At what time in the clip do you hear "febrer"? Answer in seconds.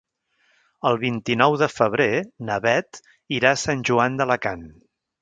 1.75-2.09